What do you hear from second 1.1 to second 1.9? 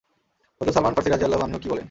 রাযিয়াল্লাহু আনহু কি বলেন।